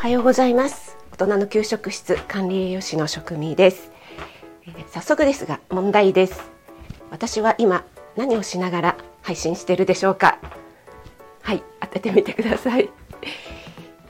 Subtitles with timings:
[0.00, 0.96] はようございます。
[1.12, 3.92] 大人の給食室管理栄養士の職味です。
[4.66, 6.40] えー早速ですが問題です。
[7.10, 7.84] 私は今
[8.16, 10.38] 何をしながら配信してるでしょうか？
[11.42, 12.88] はい当ててみてください。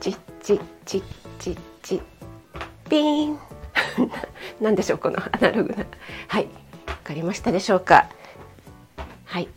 [0.00, 1.02] チッチッチッ
[1.38, 2.02] チッチッ
[2.90, 3.38] ピーン。
[4.60, 5.86] なんでしょうこのアナログな。
[6.26, 6.48] はい
[6.88, 8.08] わかりましたでしょうか？
[9.24, 9.48] はい。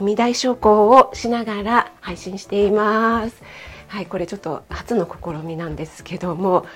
[0.00, 3.42] 踏み台昇降をしながら配信しています。
[3.88, 6.66] はいこれちょっと初の試みなんですけども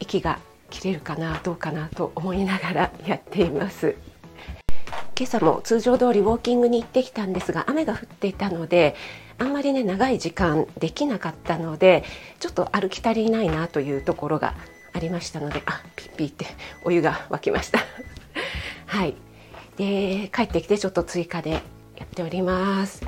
[0.00, 0.38] 息が
[0.70, 3.96] 切れるかなどうかなと思いながらやっています。
[5.18, 8.94] 今朝も通常通りウォーキングに行ってきたんですが雨が降っていたので
[9.36, 12.04] あんまりね長い時間できなかったので
[12.38, 14.54] ちょっと歩き足りないなというところが
[14.92, 16.46] ありましたのであピッピーって
[16.84, 17.80] お湯が沸きました。
[18.86, 19.16] はい。
[19.76, 21.60] で帰ってきてちょっと追加でや
[22.04, 23.02] っております。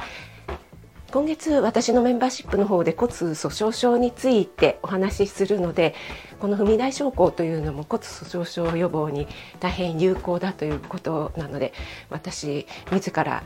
[1.11, 5.97] 今月私のメンバーシップの方で骨粗鬆症についてお話しするので
[6.39, 9.27] この踏み台昇降というのも骨粗鬆症予防に
[9.59, 11.73] 大変有効だということなので
[12.11, 13.43] 私自ら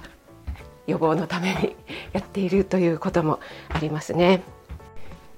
[0.87, 1.75] 予防のために
[2.13, 4.43] やっているということもありますね。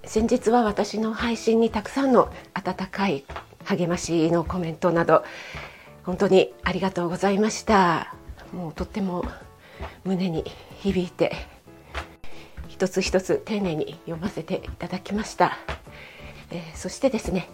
[0.04, 3.24] 先日は私の配信にたくさんの温かい
[3.64, 5.24] 励ましのコメントなど
[6.04, 8.14] 本当にありがとうございました。
[8.52, 9.24] もうとっても
[10.04, 10.44] 胸に
[10.80, 11.55] 響いて
[12.76, 15.56] 一つ一つ丁寧に読ませていただきました、
[16.50, 17.48] えーそしてですね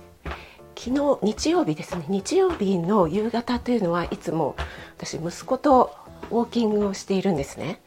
[0.76, 4.56] 昨日日曜日ですね日曜日の夕方というのはいつも
[4.98, 5.94] 私息子と
[6.32, 7.80] ウォーキングをしているんですね。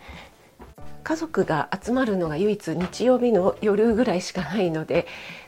[1.04, 5.06] 家族が集まるのが唯一日曜日の夜ぐらいしかないので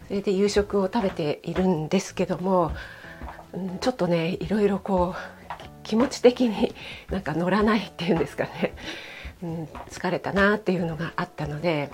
[0.08, 2.74] それで夕食を食べているんですけども
[3.54, 6.76] うんちょっとねいろいろこう気持ち的に
[7.10, 8.74] なんか乗らないっていうんですかね、
[9.44, 11.92] うん、疲れたなっていうのがあったので、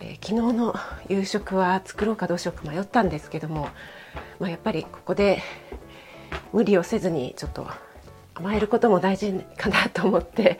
[0.00, 0.74] えー昨日の
[1.08, 3.68] 夕食は作ろうかどうしようか迷ったんですけども、
[4.40, 5.42] まあ、やっぱりここで
[6.52, 7.66] 無理をせずにちょっと
[8.34, 10.58] 甘えることも大事かなと思って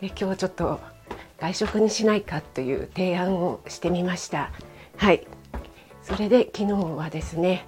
[0.00, 0.80] え今日ちょっと
[1.38, 4.50] 外食にしないかという提案をしてみました。
[4.96, 5.26] はい。
[6.02, 7.66] それで昨日はですね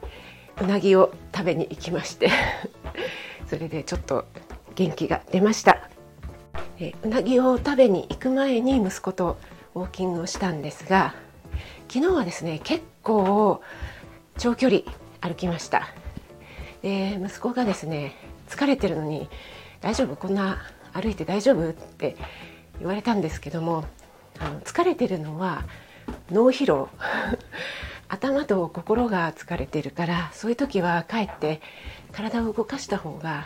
[0.61, 2.31] うなぎを食べに行きまして
[3.49, 4.27] それでちょっと
[4.77, 5.78] 元気が出ました。
[6.81, 9.39] えうなぎを食べに行く前に息子と
[9.75, 11.15] ウォーキングをしたんですが
[11.89, 13.61] 昨日はですね結構
[14.37, 14.83] 長距離
[15.21, 15.89] 歩きました。
[16.83, 18.15] で息子がですね
[18.49, 19.29] 疲れてるのに
[19.81, 20.15] 「大丈夫？
[20.17, 20.59] こんな
[20.93, 22.17] 歩いて大丈夫?」って
[22.79, 23.85] 言われたんですけども
[24.39, 25.65] あの疲れてるのは
[26.31, 26.89] 脳疲労。
[28.11, 31.61] 頭と心が疲れてるからそういう時はかえって
[32.11, 33.45] 体を動かした方が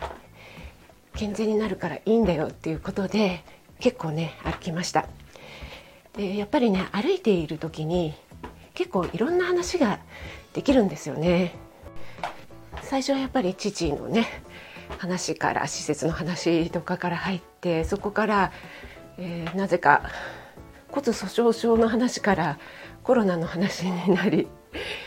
[1.15, 3.45] 健全になるからいいんだよっていうことで
[3.81, 5.07] 結構ね歩きました。
[6.17, 8.15] でやっぱりね歩いている時に
[8.75, 9.99] 結構いろんな話が
[10.53, 11.55] できるんですよね。
[12.83, 14.27] 最初はやっぱり父のね
[14.99, 18.53] 話から施設の話とかから入ってそこから、
[19.19, 20.03] えーなぜか
[20.93, 22.59] 骨粗鬆症の話から
[23.03, 24.47] コロナの話になり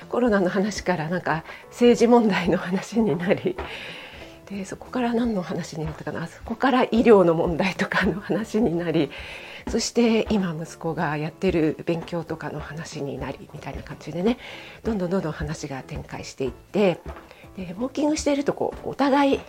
[0.09, 3.55] コロナの話からなんか政治問題の話になり
[4.45, 6.27] でそこから何の話になったかな？
[6.27, 9.09] そこから医療の問題とかの話になり
[9.67, 14.37] そして今息子がやってる勉強とかの話になりみたいな感じでね
[14.83, 16.99] どんどんどんどん話が展開していって
[17.57, 19.39] でウォーキングしているとこうお互い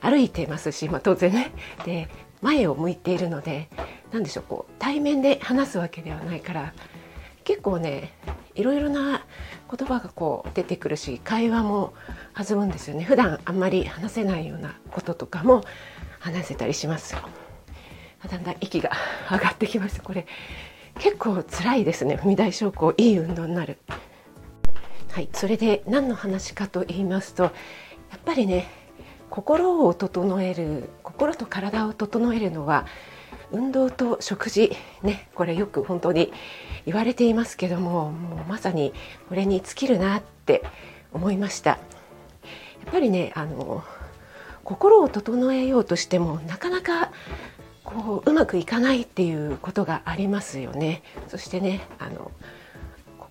[0.00, 1.50] 歩いてますし、まあ、当然ね。
[1.84, 2.08] で
[2.40, 3.68] 前を向いているので
[4.12, 6.72] 何でしょうこう対面で話すわけではないから
[7.42, 8.12] 結構ね
[8.54, 9.24] いろいろな
[9.70, 11.92] 言葉がこう出てくるし会話も
[12.34, 13.04] 弾むんですよね。
[13.04, 15.62] 普段あんまり話せないようなこととかも
[16.18, 17.20] 話せたりしますよ。
[18.28, 18.90] だんだん息が
[19.30, 20.26] 上がってきましたこれ
[20.98, 22.16] 結構辛いですね。
[22.16, 23.78] 踏み台昇降いい運動になる。
[25.12, 27.50] はいそれで何の話かと言いますとや
[28.16, 28.68] っぱりね
[29.30, 32.86] 心を整える心と体を整えるのは
[33.52, 36.32] 運動と食事ねこれよく本当に
[36.86, 38.92] 言われていますけどももうまさに
[39.28, 40.62] これに尽きるなって
[41.12, 41.70] 思いました。
[41.70, 41.78] や
[42.90, 43.82] っぱりねあの
[44.64, 47.10] 心を整えようとしてもなかなか
[47.84, 51.02] こううまくいかないっていうことがありますよね。
[51.28, 52.30] そしてねあの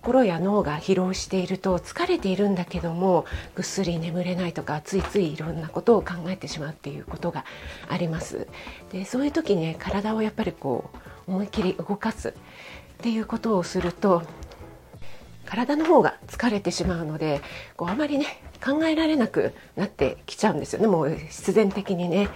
[0.00, 7.44] 心や脳が疲労していると疲れているんだけどもぐっすり眠れないとかついついいろんなことを考えてしまうっていうことが
[7.88, 8.46] あります。
[8.92, 10.90] でそういう時ね体をやっぱりこ
[11.26, 12.32] う思いっきり動かすっ
[12.98, 14.22] ていうことをすると
[15.44, 17.40] 体の方が疲れてしまうので
[17.76, 18.26] こうあまりね
[18.64, 20.86] 考えられなくなってきちゃうんですよね。
[20.86, 22.28] もう必然的にね。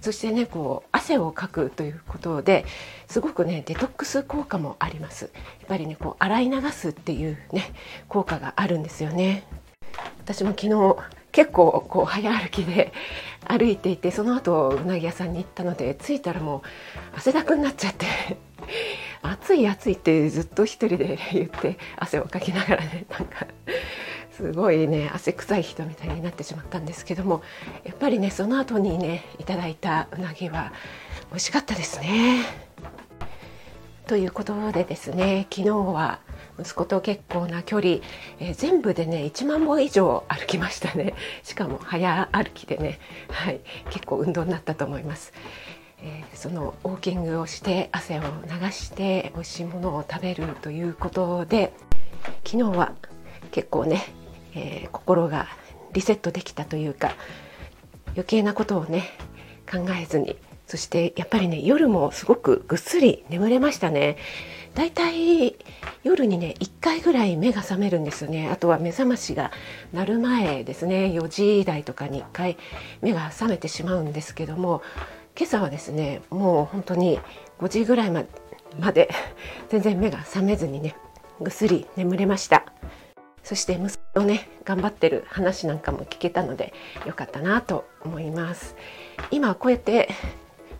[0.00, 2.64] そしてねこう汗をかくということで
[3.08, 5.30] すごくねデトックス効果もあります。
[5.60, 7.72] やっぱりねこう洗い流すっていうね
[8.08, 9.44] 効果があるんですよね。
[10.20, 10.96] 私も昨日
[11.32, 12.92] 結構こう早歩きで
[13.46, 18.06] 歩いていてその後うなぎ屋さんに行ったので着いたらもう汗だくになっちゃって
[19.22, 23.46] 暑い暑いってずっと一人で言って汗をかきながらねなんか
[24.38, 27.42] すごいね汗臭い人みたいになってしまったんですけども
[27.82, 30.72] やっぱりねその後にねいただいたうなぎは
[31.30, 32.44] 美味しかったですね。
[34.06, 36.20] ということでですね昨日は
[36.58, 37.96] 息子と結構な距離、
[38.38, 43.60] えー、全部でね1万歩以上歩きましたねしかも早歩きでね、はい、
[43.90, 45.32] 結構運動になったと思います。
[46.00, 51.72] えー、そのウォーキングをして汗を流して美味しいものを食べるということで
[52.44, 52.92] 昨日は
[53.50, 54.00] 結構ね
[54.58, 55.46] えー、心が
[55.92, 57.12] リセットできたというか
[58.08, 59.04] 余計なことをね
[59.70, 64.18] 考えずにそしてやっぱりね夜もすごくぐっすり眠れましたね。
[64.74, 65.56] だいたい
[66.04, 68.50] 夜にね1回ぐらい目が覚めるんですよね。
[68.50, 69.50] あとは目覚ましが
[69.94, 71.06] 鳴る前ですね。
[71.06, 72.58] 4時台とかに1回
[73.00, 74.82] 目が覚めてしまうんですけども
[75.38, 77.18] 今朝はですねもう本当に
[77.60, 78.24] 5時ぐらいま
[78.92, 79.08] で
[79.70, 80.96] 全然目が覚めずにね
[81.40, 82.67] ぐっすり眠れました。
[83.48, 86.74] そして息子のね頑張ってる話なんかも聞けたので
[87.06, 88.76] よかったなと思います。
[89.30, 90.10] 今こうやって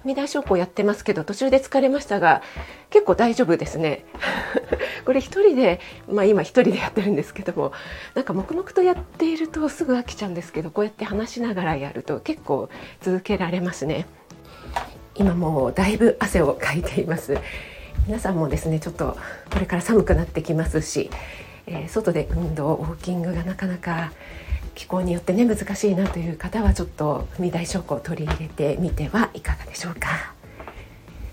[0.05, 2.43] 踏み台昇降やってますけど途中で疲れましたが
[2.91, 4.05] 結構大丈夫ですね。
[5.07, 5.81] これ一人で
[6.13, 7.73] まあ今一人でやってるんですけども
[8.15, 12.69] なんか黙々とやっているとすぐ飽きちゃうんですけどこうやって話しながらやると結構
[13.01, 14.05] 続けられますね。
[15.15, 17.39] 今もうだいぶ汗をかいています。
[18.07, 19.17] 皆さんもですねちょっと
[19.51, 21.09] これから寒くなってきますし
[21.71, 24.13] えー、外で運動ウォーキングがなかなか
[24.75, 30.35] 気候によってね難しいなという方はちょっと踏み台昇降を取り入れてみてはいかがでしょうか。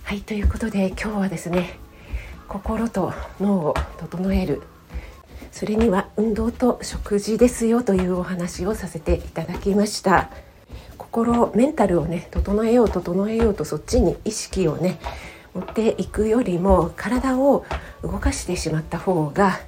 [0.03, 1.79] はいということで今日はですね
[2.47, 4.61] 心と脳を整える。
[5.51, 10.29] それには運動と食事ですよというお話をさせていただきました。
[10.97, 14.99] 心メンタルをね整えよう整えようとそっちに意識をね
[15.53, 17.63] 持っていくよりも体を
[18.01, 19.59] 動かしてしまった方が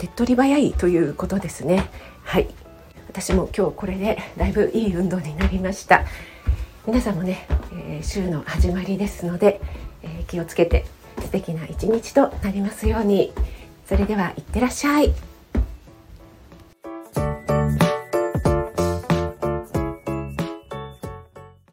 [0.00, 1.90] 手っ取り早いということですね。
[2.24, 2.48] はい。
[3.08, 6.06] 私も今日これでだいぶいい運動になりました。
[6.86, 9.60] 皆さんもね、えー、週の始まりですので、
[10.02, 10.86] えー、気をつけて
[11.20, 13.34] 素敵な一日となりますように。
[13.86, 15.12] それではいってらっしゃい。